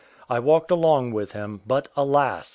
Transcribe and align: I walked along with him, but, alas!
I 0.31 0.39
walked 0.39 0.71
along 0.71 1.11
with 1.13 1.33
him, 1.33 1.61
but, 1.67 1.87
alas! 1.95 2.49